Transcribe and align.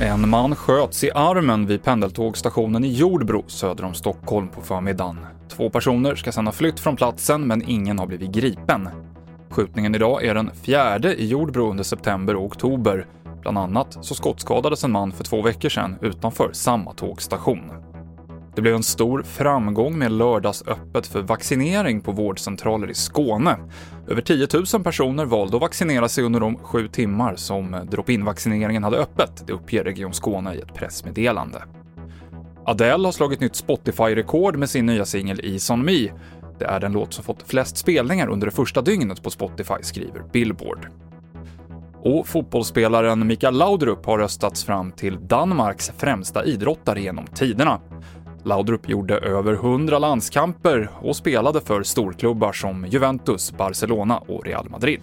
En 0.00 0.28
man 0.28 0.56
sköts 0.56 1.04
i 1.04 1.10
armen 1.14 1.66
vid 1.66 1.82
pendeltågstationen 1.82 2.84
i 2.84 2.92
Jordbro 2.92 3.44
söder 3.46 3.84
om 3.84 3.94
Stockholm 3.94 4.48
på 4.48 4.60
förmiddagen. 4.60 5.18
Två 5.48 5.70
personer 5.70 6.14
ska 6.14 6.32
sedan 6.32 6.46
ha 6.46 6.52
flytt 6.52 6.80
från 6.80 6.96
platsen, 6.96 7.46
men 7.46 7.62
ingen 7.68 7.98
har 7.98 8.06
blivit 8.06 8.30
gripen. 8.30 8.88
Skjutningen 9.50 9.94
idag 9.94 10.24
är 10.24 10.34
den 10.34 10.50
fjärde 10.50 11.14
i 11.14 11.26
Jordbro 11.26 11.70
under 11.70 11.84
september 11.84 12.36
och 12.36 12.44
oktober. 12.44 13.06
Bland 13.40 13.58
annat 13.58 13.98
så 14.00 14.14
skottskadades 14.14 14.84
en 14.84 14.92
man 14.92 15.12
för 15.12 15.24
två 15.24 15.42
veckor 15.42 15.68
sedan 15.68 15.96
utanför 16.00 16.50
samma 16.52 16.92
tågstation. 16.92 17.93
Det 18.54 18.62
blev 18.62 18.74
en 18.74 18.82
stor 18.82 19.22
framgång 19.22 19.98
med 19.98 20.12
lördagsöppet 20.12 21.06
för 21.06 21.22
vaccinering 21.22 22.00
på 22.00 22.12
vårdcentraler 22.12 22.90
i 22.90 22.94
Skåne. 22.94 23.58
Över 24.08 24.22
10 24.22 24.48
000 24.74 24.84
personer 24.84 25.24
valde 25.24 25.56
att 25.56 25.62
vaccinera 25.62 26.08
sig 26.08 26.24
under 26.24 26.40
de 26.40 26.58
sju 26.58 26.88
timmar 26.88 27.36
som 27.36 27.76
drop-in-vaccineringen 27.90 28.84
hade 28.84 28.96
öppet, 28.96 29.46
det 29.46 29.52
uppger 29.52 29.84
Region 29.84 30.12
Skåne 30.12 30.54
i 30.54 30.58
ett 30.58 30.74
pressmeddelande. 30.74 31.62
Adele 32.66 33.06
har 33.08 33.12
slagit 33.12 33.40
nytt 33.40 33.56
Spotify-rekord 33.56 34.56
med 34.56 34.70
sin 34.70 34.86
nya 34.86 35.04
singel 35.04 35.40
Ease 35.44 35.72
On 35.72 35.84
Me. 35.84 36.08
Det 36.58 36.64
är 36.64 36.80
den 36.80 36.92
låt 36.92 37.12
som 37.12 37.24
fått 37.24 37.42
flest 37.46 37.76
spelningar 37.76 38.28
under 38.28 38.46
det 38.46 38.52
första 38.52 38.82
dygnet 38.82 39.22
på 39.22 39.30
Spotify, 39.30 39.74
skriver 39.82 40.22
Billboard. 40.32 40.88
Och 42.02 42.26
fotbollsspelaren 42.26 43.26
Mikael 43.26 43.54
Laudrup 43.54 44.06
har 44.06 44.18
röstats 44.18 44.64
fram 44.64 44.92
till 44.92 45.18
Danmarks 45.26 45.92
främsta 45.98 46.44
idrottare 46.44 47.00
genom 47.00 47.26
tiderna. 47.26 47.80
Laudrup 48.44 48.88
gjorde 48.88 49.18
över 49.18 49.52
100 49.52 49.98
landskamper 49.98 50.88
och 51.02 51.16
spelade 51.16 51.60
för 51.60 51.82
storklubbar 51.82 52.52
som 52.52 52.86
Juventus, 52.86 53.52
Barcelona 53.52 54.18
och 54.18 54.46
Real 54.46 54.70
Madrid. 54.70 55.00